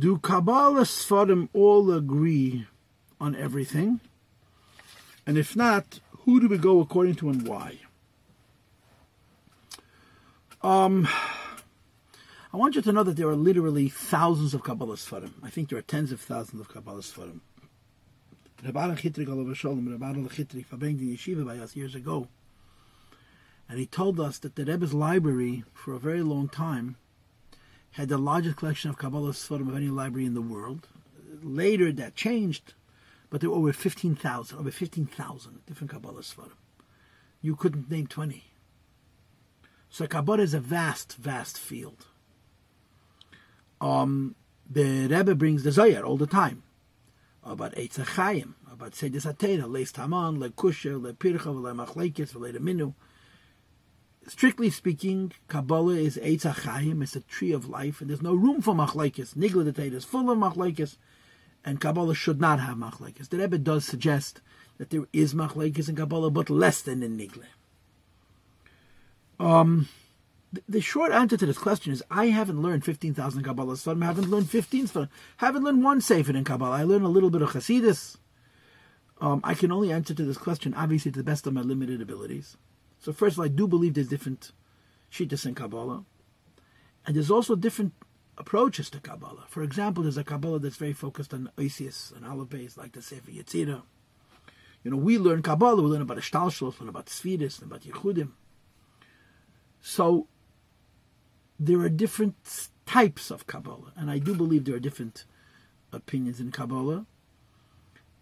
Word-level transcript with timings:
Do 0.00 0.16
Kabbalah 0.16 0.84
Sfarim 0.84 1.50
all 1.52 1.92
agree 1.92 2.66
on 3.20 3.36
everything? 3.36 4.00
And 5.26 5.36
if 5.36 5.54
not, 5.54 6.00
who 6.24 6.40
do 6.40 6.48
we 6.48 6.56
go 6.56 6.80
according 6.80 7.16
to 7.16 7.28
and 7.28 7.46
why? 7.46 7.80
Um, 10.62 11.06
I 12.50 12.56
want 12.56 12.76
you 12.76 12.82
to 12.82 12.92
know 12.92 13.02
that 13.02 13.18
there 13.18 13.28
are 13.28 13.36
literally 13.36 13.90
thousands 13.90 14.54
of 14.54 14.62
Kabbalah 14.62 14.96
Sfarim. 14.96 15.34
I 15.42 15.50
think 15.50 15.68
there 15.68 15.78
are 15.78 15.82
tens 15.82 16.12
of 16.12 16.20
thousands 16.22 16.62
of 16.62 16.70
Kabbalah 16.70 17.02
Sfarim. 17.02 17.40
Rabbi 18.64 18.94
Chitrik 18.94 19.28
Olav 19.28 19.54
Shalom, 19.54 19.86
Rabbi 19.86 20.18
Chitrik 20.28 20.66
the 20.70 21.14
yeshiva 21.14 21.44
by 21.44 21.58
us 21.58 21.76
years 21.76 21.94
ago. 21.94 22.28
And 23.68 23.78
he 23.78 23.84
told 23.84 24.18
us 24.18 24.38
that 24.38 24.56
the 24.56 24.64
Rebbe's 24.64 24.94
library, 24.94 25.64
for 25.74 25.92
a 25.92 25.98
very 25.98 26.22
long 26.22 26.48
time, 26.48 26.96
had 27.92 28.08
the 28.08 28.18
largest 28.18 28.56
collection 28.56 28.90
of 28.90 28.98
Kabbalah 28.98 29.30
Sfarim 29.30 29.68
of 29.68 29.76
any 29.76 29.88
library 29.88 30.26
in 30.26 30.34
the 30.34 30.40
world. 30.40 30.88
Later 31.42 31.90
that 31.92 32.14
changed, 32.14 32.74
but 33.30 33.40
there 33.40 33.50
were 33.50 33.56
over 33.56 33.72
15,000, 33.72 34.58
over 34.58 34.70
15,000 34.70 35.66
different 35.66 35.90
Kabbalah 35.90 36.20
Sfarim. 36.20 36.52
You 37.42 37.56
couldn't 37.56 37.90
name 37.90 38.06
20. 38.06 38.44
So 39.88 40.06
Kabbalah 40.06 40.42
is 40.42 40.54
a 40.54 40.60
vast, 40.60 41.16
vast 41.16 41.58
field. 41.58 42.06
Um, 43.80 44.36
the 44.68 45.08
Rebbe 45.08 45.34
brings 45.34 45.62
the 45.64 45.72
Zohar 45.72 46.04
all 46.04 46.16
the 46.16 46.26
time 46.26 46.62
about 47.42 47.74
Eitz 47.74 47.98
HaChaim, 47.98 48.54
about 48.70 48.92
Sedis 48.92 49.26
HaTeira, 49.26 49.68
Leis 49.68 49.90
Taman, 49.90 50.38
Le 50.38 50.50
Kusha, 50.50 51.00
Le 51.00 51.12
Pircha, 51.12 51.46
Le 51.46 51.74
Machlekes, 51.74 52.34
Le 52.34 52.52
Minu. 52.60 52.94
Strictly 54.30 54.70
speaking, 54.70 55.32
Kabbalah 55.48 55.96
is 55.96 56.16
Eitz 56.16 56.42
HaChaim, 56.42 57.02
it's 57.02 57.16
a 57.16 57.20
tree 57.20 57.50
of 57.50 57.68
life, 57.68 58.00
and 58.00 58.08
there's 58.08 58.22
no 58.22 58.32
room 58.32 58.62
for 58.62 58.74
Machlekes. 58.74 59.34
Nigla 59.34 59.74
the 59.74 59.82
is 59.82 60.04
full 60.04 60.30
of 60.30 60.38
Machlekes, 60.38 60.98
and 61.64 61.80
Kabbalah 61.80 62.14
should 62.14 62.40
not 62.40 62.60
have 62.60 62.76
Machlekes. 62.76 63.28
The 63.28 63.38
Rebbe 63.38 63.58
does 63.58 63.84
suggest 63.84 64.40
that 64.78 64.90
there 64.90 65.08
is 65.12 65.34
Machlekes 65.34 65.88
in 65.88 65.96
Kabbalah, 65.96 66.30
but 66.30 66.48
less 66.48 66.80
than 66.80 67.02
in 67.02 67.18
Nigla. 67.18 67.46
Um, 69.44 69.88
the 70.68 70.80
short 70.80 71.10
answer 71.10 71.36
to 71.36 71.44
this 71.44 71.58
question 71.58 71.92
is 71.92 72.00
I 72.08 72.26
haven't 72.26 72.62
learned 72.62 72.84
15,000 72.84 73.42
Kabbalah 73.42 73.76
I 73.84 74.04
haven't 74.04 74.30
learned 74.30 74.48
15 74.48 74.86
Sfarim, 74.86 75.08
haven't 75.38 75.64
learned 75.64 75.82
one 75.82 76.00
Sefer 76.00 76.36
in 76.36 76.44
Kabbalah. 76.44 76.76
I 76.76 76.84
learned 76.84 77.04
a 77.04 77.08
little 77.08 77.30
bit 77.30 77.42
of 77.42 77.50
Hasidus. 77.50 78.16
Um, 79.20 79.40
I 79.42 79.54
can 79.54 79.72
only 79.72 79.90
answer 79.90 80.14
to 80.14 80.24
this 80.24 80.38
question, 80.38 80.72
obviously, 80.74 81.10
to 81.10 81.18
the 81.18 81.24
best 81.24 81.48
of 81.48 81.52
my 81.52 81.62
limited 81.62 82.00
abilities. 82.00 82.56
So, 83.00 83.12
first 83.12 83.34
of 83.34 83.40
all, 83.40 83.46
I 83.46 83.48
do 83.48 83.66
believe 83.66 83.94
there's 83.94 84.08
different 84.08 84.52
Shittas 85.10 85.46
in 85.46 85.54
Kabbalah. 85.54 86.04
And 87.06 87.16
there's 87.16 87.30
also 87.30 87.56
different 87.56 87.94
approaches 88.36 88.90
to 88.90 89.00
Kabbalah. 89.00 89.44
For 89.48 89.62
example, 89.62 90.02
there's 90.02 90.18
a 90.18 90.24
Kabbalah 90.24 90.58
that's 90.58 90.76
very 90.76 90.92
focused 90.92 91.32
on 91.32 91.50
Isis 91.58 92.12
and 92.14 92.26
Aleph 92.26 92.76
like 92.76 92.92
the 92.92 93.02
Sefer 93.02 93.30
Yetzirah. 93.30 93.82
You 94.82 94.90
know, 94.90 94.96
we 94.96 95.18
learn 95.18 95.42
Kabbalah, 95.42 95.82
we 95.82 95.88
learn 95.88 96.02
about 96.02 96.18
Ashtalshlos, 96.18 96.78
we 96.78 96.80
learn 96.80 96.88
about 96.88 97.06
Sfiris, 97.06 97.60
and 97.60 97.70
about 97.70 97.82
Yehudim. 97.82 98.30
So, 99.82 100.26
there 101.58 101.80
are 101.80 101.90
different 101.90 102.34
types 102.86 103.30
of 103.30 103.46
Kabbalah, 103.46 103.92
and 103.96 104.10
I 104.10 104.18
do 104.18 104.34
believe 104.34 104.64
there 104.64 104.76
are 104.76 104.80
different 104.80 105.24
opinions 105.92 106.40
in 106.40 106.50
Kabbalah. 106.50 107.06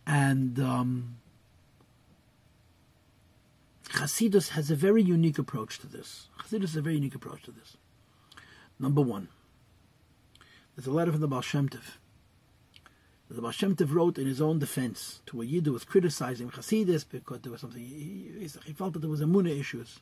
And 0.06 0.58
um, 0.58 1.18
Hasidus 3.98 4.50
has 4.50 4.70
a 4.70 4.76
very 4.76 5.02
unique 5.02 5.38
approach 5.38 5.78
to 5.80 5.86
this. 5.86 6.28
Hasidus 6.40 6.60
has 6.60 6.76
a 6.76 6.82
very 6.82 6.94
unique 6.94 7.14
approach 7.14 7.42
to 7.44 7.50
this. 7.50 7.76
Number 8.78 9.00
one, 9.00 9.28
there's 10.74 10.86
a 10.86 10.92
letter 10.92 11.12
from 11.12 11.20
the 11.20 11.28
Baal 11.28 11.40
Shem 11.40 11.68
Tov. 11.68 11.96
The 13.28 13.42
Baal 13.42 13.50
Shem 13.50 13.74
Tov 13.74 13.92
wrote 13.92 14.16
in 14.16 14.26
his 14.26 14.40
own 14.40 14.58
defense 14.58 15.20
to 15.26 15.42
a 15.42 15.44
Yid 15.44 15.66
who 15.66 15.72
was 15.72 15.84
criticizing 15.84 16.50
Hasidus 16.50 17.04
because 17.08 17.40
there 17.40 17.52
was 17.52 17.60
something, 17.60 17.82
he, 17.82 18.48
he 18.64 18.72
felt 18.72 18.92
that 18.92 19.00
there 19.00 19.10
was 19.10 19.20
Amunah 19.20 19.58
issues 19.58 20.00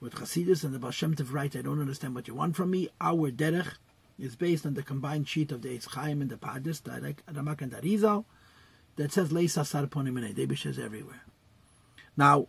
with 0.00 0.14
Hasidus 0.14 0.62
and 0.62 0.72
the 0.72 0.78
Baal 0.78 0.92
Shem 0.92 1.14
Tov 1.14 1.32
writes, 1.32 1.56
I 1.56 1.62
don't 1.62 1.80
understand 1.80 2.14
what 2.14 2.28
you 2.28 2.34
want 2.34 2.54
from 2.54 2.70
me. 2.70 2.88
Our 3.00 3.30
derech 3.30 3.74
is 4.18 4.36
based 4.36 4.64
on 4.64 4.74
the 4.74 4.82
combined 4.82 5.28
sheet 5.28 5.52
of 5.52 5.62
the 5.62 5.70
Eitz 5.70 5.88
Chaim 5.88 6.22
and 6.22 6.30
the 6.30 6.36
Pardes, 6.36 6.82
the 6.82 6.90
Ramak 7.32 7.60
and 7.60 7.72
the 7.72 7.78
Arizal, 7.78 8.24
that 8.96 9.12
says 9.12 9.30
Leisa 9.30 9.62
Sarponim 9.62 10.24
and 10.24 10.34
Debish 10.34 10.64
is 10.64 10.78
everywhere. 10.78 11.22
Now, 12.16 12.46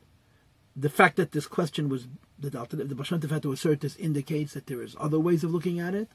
the 0.80 0.90
fact 0.90 1.18
that 1.18 1.32
this 1.32 1.48
question 1.48 1.90
was 1.90 2.08
that 2.40 2.52
the 2.52 2.96
Baal 2.96 3.04
Shem 3.04 3.20
Tov 3.20 3.32
had 3.32 3.42
to 3.42 3.52
assert 3.52 3.82
this 3.82 3.96
indicates 3.96 4.54
that 4.54 4.68
there 4.68 4.84
is 4.84 4.96
other 5.00 5.20
ways 5.20 5.44
of 5.44 5.52
looking 5.52 5.80
at 5.80 5.96
it. 5.96 6.08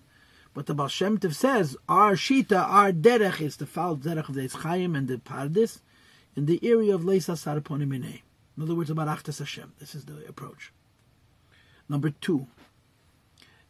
But 0.55 0.67
the 0.67 0.75
Baal 0.75 0.87
Shem 0.87 1.19
Tov 1.19 1.35
says 1.35 1.77
our 1.89 2.13
shita, 2.13 2.63
our 2.63 2.93
derech 2.93 3.41
is 3.41 3.57
the 3.57 3.67
foul 3.67 3.97
derech 3.97 4.29
of 4.29 4.37
the 4.37 4.47
Chaim 4.47 4.95
and 4.95 5.09
the 5.09 5.17
Pardes 5.17 5.81
in 6.37 6.47
the 6.47 6.61
area 6.63 6.95
of 6.95 7.03
Leisa 7.03 7.35
Sarponim 7.35 7.93
In 7.93 8.63
other 8.63 8.77
words, 8.77 8.89
about 8.89 9.09
Achtas 9.09 9.41
Hashem. 9.41 9.73
This 9.81 9.97
is 9.97 10.05
the 10.05 10.25
approach. 10.29 10.73
Number 11.89 12.11
two, 12.11 12.47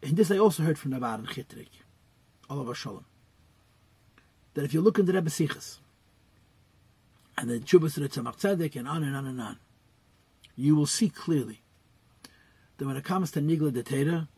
and 0.02 0.16
this 0.16 0.31
I 0.31 0.36
also 0.36 0.62
heard 0.62 0.78
from 0.78 0.91
Nabar 0.91 1.14
and 1.14 1.28
Chitrik, 1.28 1.69
Olav 2.50 2.76
Shalom, 2.76 3.06
that 4.52 4.64
if 4.64 4.75
you 4.75 4.82
look 4.82 4.98
in 4.98 5.06
the 5.06 5.14
Rebbe 5.14 5.31
Sichas, 5.31 5.78
and 7.38 7.48
the 7.48 7.60
Chubas 7.60 7.97
of 7.97 8.02
the 8.02 8.08
Tzemach 8.10 8.38
Tzedek, 8.38 8.76
and 8.76 8.86
on 8.86 9.02
and 9.02 9.16
on 9.16 9.26
and 9.26 9.41
on, 9.41 9.58
you 10.56 10.76
will 10.76 10.86
see 10.86 11.08
clearly 11.08 11.62
that 12.76 12.86
when 12.86 12.96
it 12.96 13.04
comes 13.04 13.30
to 13.32 13.40
Nigla 13.40 13.72
de 13.72 13.82
Teda, 13.82 14.28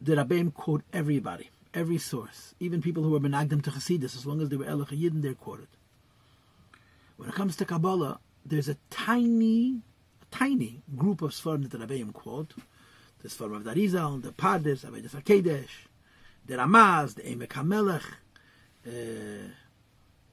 the 0.00 0.16
Rabbeim 0.16 0.52
quote 0.52 0.82
everybody, 0.92 1.50
every 1.74 1.98
source, 1.98 2.54
even 2.58 2.82
people 2.82 3.02
who 3.02 3.14
are 3.14 3.20
Benagdim 3.20 3.62
to 3.62 3.70
Chasidus, 3.70 4.16
as 4.16 4.26
long 4.26 4.40
as 4.40 4.48
they 4.48 4.56
were 4.56 4.64
Elach 4.64 4.88
Yidden, 4.88 5.22
they're 5.22 5.34
quoted. 5.34 5.68
When 7.16 7.28
it 7.28 7.34
comes 7.34 7.54
to 7.56 7.64
Kabbalah, 7.64 8.18
there's 8.44 8.68
a 8.68 8.76
tiny 8.90 9.82
a 10.20 10.36
tiny 10.36 10.82
group 10.96 11.22
of 11.22 11.30
Sfarim 11.30 11.70
that 11.70 11.78
the 11.78 11.86
Rabbeim 11.86 12.12
quote. 12.12 12.54
The 13.22 13.28
Sfarim 13.28 13.56
of 13.56 13.64
the 13.64 13.72
Arizal, 13.72 14.20
the 14.20 14.32
Pardes, 14.32 14.84
Avedis 14.84 15.10
HaKedesh, 15.10 15.68
the 16.46 16.56
Ramaz, 16.56 17.14
the 17.14 17.22
Emek 17.22 17.48
HaMelech, 17.48 18.02
uh, 18.84 19.52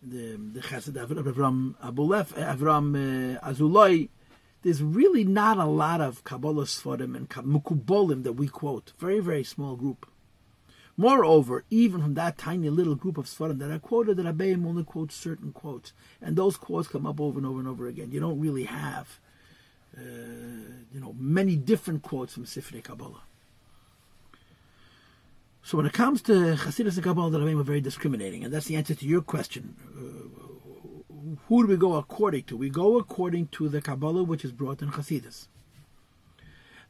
the, 0.01 0.37
the 0.37 0.61
Chesed 0.61 0.93
Avram 0.93 1.75
Abulef, 1.83 2.33
Avram 2.33 3.35
uh, 3.35 3.49
Azulai. 3.49 4.09
There's 4.61 4.83
really 4.83 5.23
not 5.23 5.57
a 5.57 5.65
lot 5.65 6.01
of 6.01 6.23
Kabbalah 6.23 6.65
Sfarim 6.65 7.15
and 7.15 7.29
Mukubolim 7.29 8.23
that 8.23 8.33
we 8.33 8.47
quote. 8.47 8.91
Very, 8.99 9.19
very 9.19 9.43
small 9.43 9.75
group. 9.75 10.05
Moreover, 10.97 11.63
even 11.69 12.01
from 12.01 12.15
that 12.15 12.37
tiny 12.37 12.69
little 12.69 12.95
group 12.95 13.17
of 13.17 13.25
Sfarim 13.25 13.59
that 13.59 13.71
are 13.71 13.79
quoted, 13.79 14.17
the 14.17 14.23
Rabbeim 14.23 14.65
only 14.65 14.83
quotes 14.83 15.15
certain 15.15 15.53
quotes. 15.53 15.93
And 16.21 16.35
those 16.35 16.57
quotes 16.57 16.89
come 16.89 17.05
up 17.05 17.21
over 17.21 17.39
and 17.39 17.47
over 17.47 17.59
and 17.59 17.69
over 17.69 17.87
again. 17.87 18.11
You 18.11 18.19
don't 18.19 18.39
really 18.39 18.65
have 18.65 19.19
uh, 19.97 20.01
you 20.93 20.99
know, 20.99 21.15
many 21.17 21.55
different 21.55 22.01
quotes 22.01 22.33
from 22.33 22.45
Sifrei 22.45 22.83
Kabbalah. 22.83 23.21
So 25.69 25.77
when 25.77 25.85
it 25.85 25.93
comes 25.93 26.23
to 26.23 26.31
Hasidus 26.31 26.95
and 26.95 27.03
Kabbalah, 27.03 27.29
the 27.29 27.37
Rebbeim 27.37 27.59
are 27.59 27.63
very 27.63 27.79
discriminating, 27.79 28.43
and 28.43 28.51
that's 28.51 28.65
the 28.65 28.75
answer 28.75 28.95
to 28.95 29.05
your 29.05 29.21
question. 29.21 29.75
Uh, 29.95 31.35
who 31.47 31.61
do 31.61 31.67
we 31.67 31.77
go 31.77 31.93
according 31.93 32.45
to? 32.45 32.57
We 32.57 32.71
go 32.71 32.97
according 32.97 33.49
to 33.49 33.69
the 33.69 33.79
Kabbalah 33.79 34.23
which 34.23 34.43
is 34.43 34.51
brought 34.51 34.81
in 34.81 34.89
Hasidus. 34.89 35.47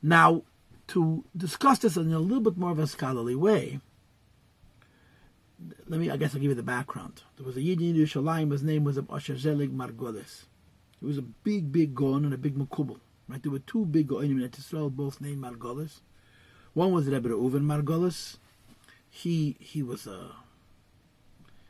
Now, 0.01 0.43
to 0.87 1.25
discuss 1.35 1.79
this 1.79 1.97
in 1.97 2.13
a 2.13 2.19
little 2.19 2.39
bit 2.39 2.55
more 2.55 2.71
of 2.71 2.79
a 2.79 2.87
scholarly 2.87 3.35
way, 3.35 3.81
let 5.89 5.99
me, 5.99 6.09
I 6.09 6.15
guess 6.15 6.33
I'll 6.33 6.39
give 6.39 6.51
you 6.51 6.55
the 6.55 6.63
background. 6.63 7.23
There 7.35 7.45
was 7.45 7.57
a 7.57 7.61
Yid 7.61 7.81
in 7.81 7.95
Yerushalayim, 7.95 8.49
his 8.49 8.63
name 8.63 8.85
was 8.85 8.97
Asher 9.11 9.37
Zelig 9.37 9.75
Margolis. 9.75 10.45
It 11.01 11.05
was 11.05 11.17
a 11.17 11.23
big, 11.23 11.73
big 11.73 11.93
gon 11.93 12.23
and 12.23 12.33
a 12.33 12.37
big 12.37 12.55
makubal. 12.55 13.01
Right? 13.27 13.43
There 13.43 13.51
were 13.51 13.59
two 13.59 13.83
big 13.85 14.07
gonim 14.07 14.41
in 14.41 14.49
Israel, 14.57 14.89
both 14.89 15.19
named 15.19 15.43
Margolis. 15.43 15.99
One 16.73 16.93
was 16.93 17.07
Rebbe 17.07 17.27
Reuven 17.27 17.63
Margolis. 17.63 18.37
He 19.09 19.57
he 19.59 19.81
was 19.83 20.07
a 20.07 20.31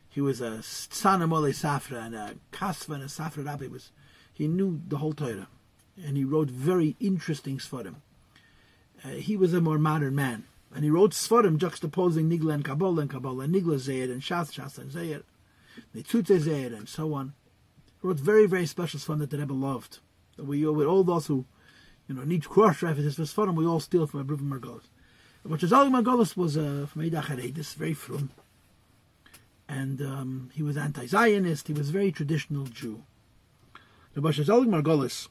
he 0.10 0.22
was 0.22 0.42
a 0.42 0.62
son 0.64 1.22
of 1.22 1.30
Safra 1.30 2.06
and 2.06 2.16
a 2.16 2.36
kasva 2.52 2.96
and 2.96 3.04
a 3.04 3.08
Safra 3.08 3.46
Rabbi. 3.46 3.68
Was 3.68 3.92
he 4.34 4.48
knew 4.48 4.82
the 4.88 4.98
whole 4.98 5.14
Torah, 5.14 5.48
and 6.04 6.18
he 6.18 6.24
wrote 6.24 6.50
very 6.50 6.96
interesting 7.00 7.58
svarim. 7.58 7.96
Uh, 9.04 9.10
he 9.10 9.38
was 9.38 9.54
a 9.54 9.62
more 9.62 9.78
modern 9.78 10.16
man, 10.16 10.46
and 10.74 10.84
he 10.84 10.90
wrote 10.90 11.12
svarim 11.12 11.58
juxtaposing 11.58 12.30
Nigla 12.30 12.54
and 12.56 12.66
Kabbalah 12.66 13.02
and 13.02 13.10
Kabbalah, 13.10 13.46
Nigla 13.46 13.76
Zayed 13.76 14.12
and 14.12 14.22
Shas 14.22 14.52
Shas 14.52 14.78
and 14.78 14.92
Zayed, 14.92 15.24
Netzutze 15.96 16.40
Zayed 16.40 16.76
and 16.76 16.90
so 16.90 17.14
on 17.14 17.34
He 18.02 18.08
wrote 18.08 18.18
very, 18.18 18.48
very 18.48 18.66
special 18.66 19.00
Sfan 19.00 19.20
that 19.20 19.30
the 19.30 19.38
Rebbe 19.38 19.54
loved. 19.54 20.00
That 20.38 20.46
we, 20.46 20.66
with 20.66 20.88
all 20.88 21.04
those 21.04 21.28
who, 21.28 21.46
you 22.08 22.16
know, 22.16 22.24
need 22.24 22.46
cross 22.46 22.82
references 22.82 23.16
for 23.16 23.24
Sfarim, 23.24 23.56
we 23.56 23.66
all 23.66 23.80
steal 23.80 24.08
from 24.08 24.22
Abraham 24.22 24.52
Margolis. 24.52 24.88
But 25.46 25.62
Chazali 25.62 25.90
Margolis 25.90 26.36
was 26.36 26.58
uh, 26.58 26.86
from 26.92 27.04
Haredis, 27.04 27.74
very 27.76 27.94
frum. 27.94 28.30
And 29.68 30.02
um, 30.02 30.50
he 30.54 30.64
was 30.64 30.78
anti-Zionist, 30.78 31.68
he 31.68 31.74
was 31.74 31.90
a 31.90 31.92
very 31.92 32.12
traditional 32.12 32.66
Jew. 32.66 33.04
The 34.14 34.22
Chazali 34.22 34.66
Margolis 34.66 35.28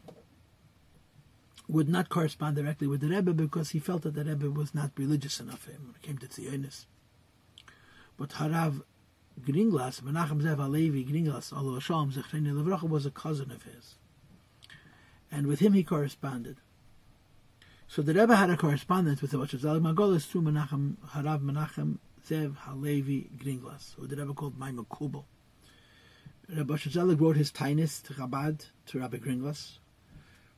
would 1.68 1.88
not 1.88 2.08
correspond 2.08 2.56
directly 2.56 2.86
with 2.86 3.00
the 3.00 3.08
Rebbe 3.08 3.34
because 3.34 3.70
he 3.70 3.78
felt 3.78 4.02
that 4.02 4.14
the 4.14 4.24
Rebbe 4.24 4.50
was 4.50 4.74
not 4.74 4.92
religious 4.96 5.38
enough 5.40 5.60
for 5.60 5.72
him 5.72 5.86
when 5.86 5.94
it 5.94 6.02
came 6.02 6.16
to 6.18 6.26
Zionis. 6.26 6.86
But 8.16 8.30
Harav 8.30 8.82
Gringlas, 9.40 10.00
Menachem 10.00 10.40
Zev 10.42 10.56
Alevi 10.56 11.06
Gringlas, 11.06 11.52
Allah 11.52 11.78
Levracha, 11.80 12.88
was 12.88 13.04
a 13.04 13.10
cousin 13.10 13.50
of 13.50 13.62
his. 13.64 13.96
And 15.30 15.46
with 15.46 15.60
him 15.60 15.74
he 15.74 15.84
corresponded. 15.84 16.56
So 17.90 18.02
the 18.02 18.12
Rebbe 18.12 18.36
had 18.36 18.50
a 18.50 18.56
correspondence 18.56 19.22
with 19.22 19.30
the 19.30 19.38
Rosh 19.38 19.56
Zelig 19.56 19.82
Margolis 19.82 20.26
through 20.26 20.42
Menachem, 20.42 20.96
Harav 21.08 21.40
Menachem 21.40 21.96
Zev 22.28 22.54
Halevi 22.58 23.30
Gringlas, 23.38 23.94
who 23.94 24.06
the 24.06 24.14
Rebbe 24.14 24.34
called 24.34 24.58
Maimon 24.58 24.84
Kubel. 24.90 25.24
Rabbi 26.54 26.76
Zelig 26.76 27.18
wrote 27.18 27.36
his 27.36 27.50
Tainis 27.50 28.02
to 28.02 28.12
Chabad, 28.12 28.66
to 28.88 28.98
Rabbi 29.00 29.16
Gringlas. 29.16 29.78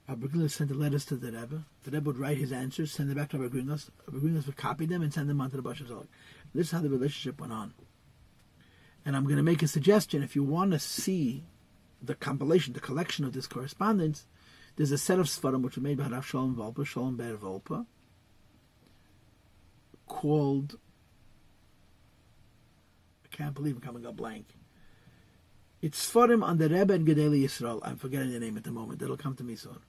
Rabbi 0.09 0.27
Gringlas 0.27 0.51
sent 0.51 0.71
the 0.71 0.77
letters 0.77 1.05
to 1.05 1.15
the 1.15 1.31
Rebbe. 1.31 1.65
The 1.85 1.93
Rebbe 1.93 2.07
would 2.07 2.19
write 2.19 2.39
his 2.39 2.51
answers, 2.51 2.91
send 2.91 3.09
them 3.09 3.17
back 3.17 3.31
to 3.31 3.39
Rabbi 3.39 3.59
Gringlas. 3.59 3.91
Rabbi 4.09 4.27
Gringlas 4.27 4.47
would 4.47 4.57
copy 4.57 4.87
them 4.87 5.01
and 5.01 5.15
send 5.15 5.31
them 5.31 5.41
on 5.41 5.51
to 5.51 5.57
the 5.57 5.63
Rabbi 5.63 5.79
Zelig. 5.79 6.09
This 6.53 6.67
is 6.67 6.73
how 6.73 6.81
the 6.81 6.91
relationship 6.91 7.41
went 7.41 7.53
on. 7.53 7.75
And 9.07 9.15
I'm 9.15 9.25
going 9.25 9.37
to 9.37 9.45
make 9.45 9.63
a 9.63 9.69
suggestion. 9.69 10.25
If 10.25 10.35
you 10.35 10.43
want 10.43 10.73
to 10.73 10.81
see 10.81 11.45
the 12.03 12.17
compilation, 12.17 12.73
the 12.73 12.81
collection 12.81 13.25
of 13.25 13.35
this 13.35 13.47
correspondence, 13.47 14.27
there's 14.81 14.93
a 14.93 14.97
set 14.97 15.19
of 15.19 15.27
Svarim 15.27 15.61
which 15.61 15.77
were 15.77 15.83
made 15.83 15.99
by 15.99 16.07
Rav 16.07 16.27
Shalom 16.27 16.57
Volpa, 16.57 16.87
Shalom 16.87 17.15
Ber 17.15 17.37
Volpa, 17.37 17.85
called, 20.09 20.79
I 23.23 23.37
can't 23.37 23.53
believe 23.53 23.75
I'm 23.75 23.83
coming 23.83 24.07
up 24.07 24.17
blank. 24.17 24.47
It's 25.83 26.11
Svarim 26.11 26.43
on 26.43 26.57
the 26.57 26.71
Rebbe 26.71 26.95
and 26.95 27.07
Gedali 27.07 27.45
Yisrael. 27.45 27.81
I'm 27.83 27.97
forgetting 27.97 28.33
the 28.33 28.41
name 28.41 28.57
at 28.57 28.65
the 28.65 28.71
moment. 28.71 29.03
It'll 29.03 29.19
come 29.19 29.37
to 29.37 29.45
me 29.45 29.55
soon. 29.55 29.81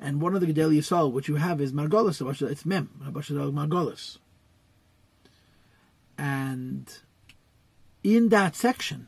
And 0.00 0.20
one 0.20 0.34
of 0.34 0.40
the 0.40 0.52
Gedali 0.52 0.78
Yisrael, 0.78 1.12
which 1.12 1.28
you 1.28 1.36
have, 1.36 1.60
is 1.60 1.72
Margolis. 1.72 2.50
It's 2.50 2.66
Mem, 2.66 2.90
Margolis. 3.00 4.18
And 6.18 6.92
in 8.02 8.30
that 8.30 8.56
section, 8.56 9.06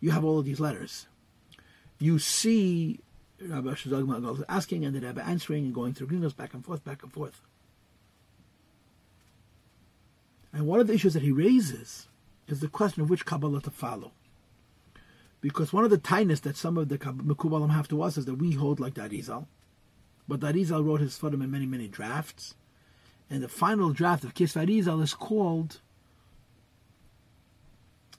you 0.00 0.10
have 0.10 0.24
all 0.24 0.40
of 0.40 0.46
these 0.46 0.58
letters. 0.58 1.06
You 2.00 2.18
see 2.18 2.98
Rabbi 3.40 3.70
Shazag 3.70 4.44
asking 4.48 4.84
and 4.84 4.94
the 4.94 5.00
Rabbi 5.00 5.22
answering 5.22 5.64
and 5.64 5.74
going 5.74 5.94
through 5.94 6.08
Gringos 6.08 6.34
back 6.34 6.54
and 6.54 6.64
forth, 6.64 6.84
back 6.84 7.02
and 7.02 7.12
forth. 7.12 7.40
And 10.52 10.66
one 10.66 10.80
of 10.80 10.86
the 10.86 10.94
issues 10.94 11.14
that 11.14 11.22
he 11.22 11.30
raises 11.30 12.08
is 12.48 12.60
the 12.60 12.68
question 12.68 13.02
of 13.02 13.10
which 13.10 13.24
Kabbalah 13.24 13.62
to 13.62 13.70
follow. 13.70 14.12
Because 15.40 15.72
one 15.72 15.84
of 15.84 15.90
the 15.90 15.98
tightness 15.98 16.40
that 16.40 16.56
some 16.56 16.76
of 16.76 16.88
the 16.88 16.98
Mekubalim 16.98 17.70
have 17.70 17.88
to 17.88 18.02
us 18.02 18.18
is 18.18 18.26
that 18.26 18.34
we 18.34 18.52
hold 18.52 18.78
like 18.78 18.94
the 18.94 19.02
Arizal. 19.02 19.46
But 20.28 20.40
the 20.40 20.48
Arizal 20.48 20.84
wrote 20.84 21.00
his 21.00 21.18
Fadim 21.18 21.42
in 21.42 21.50
many, 21.50 21.66
many 21.66 21.88
drafts. 21.88 22.54
And 23.30 23.42
the 23.42 23.48
final 23.48 23.92
draft 23.92 24.24
of 24.24 24.34
Kisv 24.34 24.66
Arizal 24.66 25.02
is 25.02 25.14
called 25.14 25.80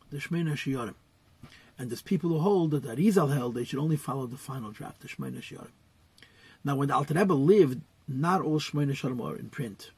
the 0.10 0.18
Shmeina 0.18 0.54
Shiyarim. 0.54 0.96
And 1.82 1.90
there's 1.90 2.04
people 2.04 2.30
who 2.30 2.38
hold 2.38 2.70
that 2.72 2.84
the 2.84 2.96
Arizal 2.96 3.34
held 3.34 3.56
they 3.56 3.64
should 3.64 3.80
only 3.80 3.96
follow 3.96 4.28
the 4.28 4.38
final 4.38 4.70
draft, 4.70 5.02
the 5.02 5.08
Shmeina 5.08 5.42
Shiyarim. 5.42 5.72
Now, 6.64 6.76
when 6.76 6.90
the 6.90 6.94
Alter 6.94 7.16
Rebbe 7.16 7.34
lived, 7.34 7.82
not 8.08 8.44
all 8.44 8.60
Shmeina 8.60 8.92
Shiyarim 8.92 9.20
are 9.20 9.36
in 9.36 9.50
print. 9.50 9.90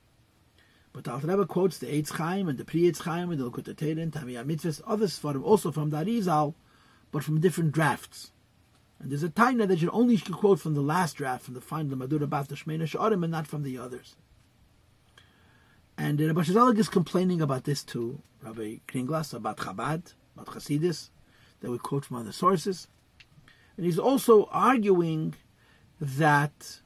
But 0.94 1.04
the 1.04 1.12
Alter 1.12 1.28
Rebbe 1.28 1.46
quotes 1.46 1.78
the 1.80 1.88
Eitz 1.88 2.12
Chaim 2.12 2.48
and 2.48 2.58
the 2.58 2.64
Pri 2.64 2.84
Eitz 2.84 3.00
Chaim 3.00 3.32
and 3.32 3.38
the 3.38 3.52
Likutei 3.52 3.76
Teirin, 3.76 4.12
Tamiyah 4.12 4.46
Mitzvahs, 4.46 4.82
others 4.88 5.18
for 5.18 5.32
him, 5.32 5.44
also 5.44 5.74
from 5.74 5.90
the 5.90 5.98
Arizal, 5.98 6.54
but 7.12 7.22
from 7.22 7.42
different 7.42 7.74
drafts. 7.74 8.32
And 9.02 9.12
there's 9.12 9.24
a 9.24 9.28
taina 9.28 9.68
that 9.68 9.82
you 9.82 9.90
only 9.90 10.18
quote 10.18 10.62
from 10.62 10.76
the 10.76 10.82
last 10.82 11.18
draft, 11.18 11.44
from 11.44 11.54
the 11.54 11.60
final 11.60 11.98
Madura 11.98 12.28
Bat 12.28 12.48
the 12.48 12.56
Shmeina 12.56 12.84
Shiyarim, 12.84 13.24
and 13.24 13.32
not 13.32 13.46
from 13.46 13.64
the 13.64 13.78
others. 13.78 14.16
And 15.98 16.18
Rabbi 16.18 16.44
Shazalik 16.44 16.80
is 16.80 16.88
complaining 16.88 17.42
about 17.42 17.66
this 17.66 17.84
to 17.84 18.22
Rabbi 18.42 18.78
Gringlas, 18.88 19.34
about 19.34 19.58
Chabad, 19.58 20.14
about 20.34 20.56
Chasidis, 20.56 21.10
that 21.64 21.72
we 21.72 21.78
quote 21.80 22.06
from 22.06 22.18
other 22.18 22.34
sources. 22.34 22.88
And 23.78 23.86
he's 23.86 23.98
also 23.98 24.48
arguing 24.52 25.34
that 26.00 26.80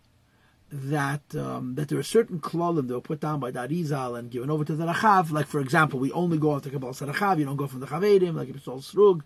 that 0.71 1.35
um, 1.35 1.75
that 1.75 1.89
there 1.89 1.97
are 1.97 2.03
certain 2.03 2.39
klolim 2.39 2.87
that 2.87 2.93
were 2.93 3.01
put 3.01 3.19
down 3.19 3.39
by 3.39 3.51
the 3.51 3.59
Arizal 3.59 4.17
and 4.17 4.29
given 4.29 4.51
over 4.51 4.63
to 4.63 4.75
the 4.75 4.85
Rachav. 4.85 5.31
Like, 5.31 5.47
for 5.47 5.59
example, 5.59 5.99
we 5.99 6.11
only 6.11 6.37
go 6.37 6.55
after 6.55 6.69
Kabbalah 6.69 6.93
Sarachav, 6.93 7.39
you 7.39 7.45
don't 7.45 7.57
go 7.57 7.67
from 7.67 7.79
the 7.79 7.87
Chavedim, 7.87 8.35
like 8.35 8.49
it's 8.49 8.67
all 8.67 8.79
Srug, 8.79 9.21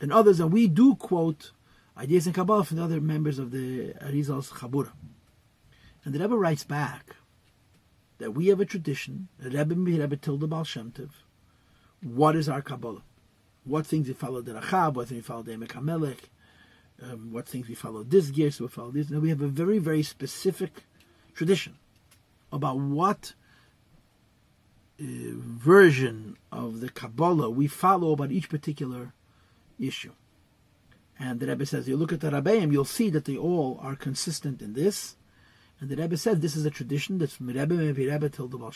and 0.00 0.12
others. 0.12 0.40
And 0.40 0.52
we 0.52 0.68
do 0.68 0.94
quote 0.94 1.52
ideas 1.98 2.26
in 2.26 2.32
Kabbalah 2.32 2.64
from 2.64 2.78
the 2.78 2.84
other 2.84 3.00
members 3.00 3.38
of 3.38 3.50
the 3.50 3.92
Arizal's 4.00 4.50
Chabura. 4.50 4.92
And 6.04 6.14
the 6.14 6.18
Rebbe 6.18 6.36
writes 6.36 6.64
back 6.64 7.16
that 8.18 8.32
we 8.32 8.46
have 8.46 8.60
a 8.60 8.64
tradition, 8.64 9.28
Rebbe 9.38 9.74
Rebbe 9.74 10.16
Tilda 10.16 10.46
Baal 10.46 10.64
Shem 10.64 10.92
Tov, 10.92 11.10
what 12.00 12.36
is 12.36 12.48
our 12.48 12.62
Kabbalah? 12.62 13.02
What 13.64 13.86
things 13.86 14.08
we 14.08 14.14
follow 14.14 14.42
the 14.42 14.52
Rachab, 14.52 14.94
what 14.94 15.08
things 15.08 15.18
we 15.18 15.22
follow 15.22 15.42
the 15.42 15.52
Emek 15.52 16.18
um, 17.02 17.32
what 17.32 17.48
things 17.48 17.68
we 17.68 17.74
follow 17.74 18.02
this 18.02 18.30
gear, 18.30 18.50
so 18.50 18.64
we 18.64 18.68
follow 18.68 18.90
this. 18.90 19.10
Now 19.10 19.18
we 19.18 19.30
have 19.30 19.40
a 19.40 19.48
very, 19.48 19.78
very 19.78 20.02
specific 20.02 20.84
tradition 21.34 21.76
about 22.52 22.78
what 22.78 23.34
uh, 25.00 25.04
version 25.04 26.36
of 26.52 26.80
the 26.80 26.88
Kabbalah 26.88 27.50
we 27.50 27.66
follow 27.66 28.12
about 28.12 28.30
each 28.30 28.48
particular 28.48 29.12
issue. 29.78 30.12
And 31.18 31.40
the 31.40 31.46
Rebbe 31.46 31.66
says, 31.66 31.88
you 31.88 31.96
look 31.96 32.12
at 32.12 32.20
the 32.20 32.30
Rabbeim, 32.30 32.72
you'll 32.72 32.84
see 32.84 33.10
that 33.10 33.24
they 33.24 33.36
all 33.36 33.78
are 33.82 33.96
consistent 33.96 34.62
in 34.62 34.74
this. 34.74 35.16
And 35.80 35.88
the 35.88 35.96
Rebbe 35.96 36.16
says 36.16 36.40
this 36.40 36.56
is 36.56 36.64
a 36.64 36.70
tradition 36.70 37.18
that's 37.18 37.34
from 37.34 37.48
Rebbe 37.48 37.74
Mevi 37.74 38.10
Rebbe 38.10 38.28
till 38.28 38.48
the 38.48 38.58
Baal. 38.58 38.72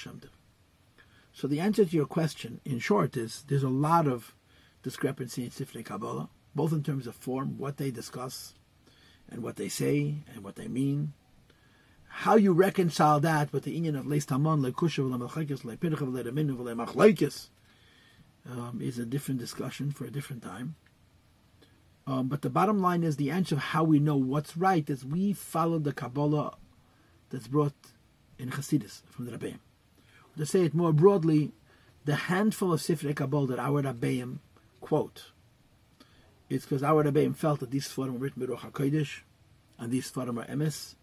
So 1.33 1.47
the 1.47 1.61
answer 1.61 1.85
to 1.85 1.97
your 1.97 2.07
question, 2.07 2.61
in 2.65 2.81
short, 2.81 3.17
is 3.17 3.45
there's 3.49 3.63
a 3.63 3.69
lot 3.69 4.07
of 4.07 4.35
discrepancy 4.83 5.45
in 5.45 5.51
Sifrei 5.51 5.85
Kabbalah, 5.85 6.29
both 6.55 6.73
in 6.73 6.83
terms 6.83 7.07
of 7.07 7.15
form, 7.15 7.59
what 7.59 7.77
they 7.77 7.91
discuss, 7.91 8.55
and 9.31 9.43
what 9.43 9.57
they 9.57 9.69
say, 9.69 10.17
and 10.35 10.43
what 10.43 10.57
they 10.57 10.69
mean. 10.69 11.13
How 12.09 12.37
you 12.37 12.53
reconcile 12.53 13.21
that 13.21 13.53
with 13.53 13.65
the 13.65 13.73
union 13.73 13.97
of 13.97 14.07
Leis 14.07 14.27
Tamon, 14.27 14.65
Lekushav, 14.65 15.09
Lemelchekes, 15.09 15.63
Lepirchav, 15.63 16.11
Lereminu, 16.11 16.57
Lemachlaikis, 16.57 17.49
um, 18.51 18.81
is 18.83 18.99
a 18.99 19.05
different 19.05 19.41
discussion 19.41 19.91
for 19.91 20.05
a 20.05 20.11
different 20.11 20.43
time. 20.43 20.77
Um, 22.07 22.29
but 22.29 22.41
the 22.41 22.49
bottom 22.49 22.81
line 22.81 23.05
is 23.05 23.17
the 23.17 23.31
answer 23.31 23.57
of 23.57 23.61
how 23.61 23.85
we 23.85 23.99
know 23.99 24.17
what's 24.17 24.57
right 24.57 24.89
is 24.89 25.05
we 25.05 25.35
follow 25.35 25.79
the 25.79 25.93
Kabbalah 25.93 26.57
that's 27.29 27.49
brought 27.49 27.75
in 28.39 28.51
Chassidus 28.51 29.03
from 29.11 29.27
the 29.27 29.33
Rabbeim. 29.33 29.59
To 30.39 30.47
say 30.47 30.63
it 30.63 30.73
more 30.73 30.93
broadly, 30.95 31.53
the 32.07 32.15
handful 32.15 32.73
of 32.73 32.81
Sifrei 32.81 33.15
Kabbalah 33.15 33.49
that 33.49 33.59
our 33.59 33.83
Rabbeim 33.83 34.39
quote, 34.81 35.33
it's 36.49 36.65
because 36.65 36.83
our 36.83 37.05
Rabbeim 37.05 37.37
felt 37.37 37.61
that 37.61 37.71
these 37.71 37.89
Sfarim 37.89 38.13
were 38.15 38.19
written 38.19 38.45
by 38.45 38.53
Ruach 38.53 38.73
HaKodesh, 38.73 39.21
and 39.79 39.93
these 39.93 40.11
Sfarim 40.11 40.43
are 40.43 40.47
emes, 40.47 40.95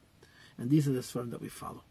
and 0.57 0.69
these 0.69 0.87
are 0.87 0.91
the 0.93 0.99
Sfarim 0.99 1.31
that 1.31 1.41
we 1.41 1.49
follow. 1.49 1.83